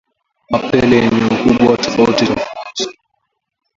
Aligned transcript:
Mapele 0.51 0.95
yenye 1.03 1.25
ukubwa 1.35 1.73
tofauti 1.83 2.25
tofauti 2.29 2.85